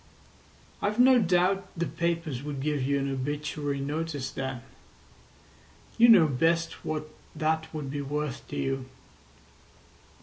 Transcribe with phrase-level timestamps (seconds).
[0.81, 4.63] "I've no doubt the papers would give you an obituary notice then.
[5.95, 8.85] You know best what that would be worth to you.